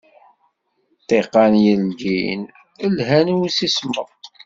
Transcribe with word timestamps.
Ṭṭiqan 1.01 1.53
yeldin 1.63 2.41
llhan 2.95 3.27
i 3.33 3.35
usismeḍ. 3.45 4.09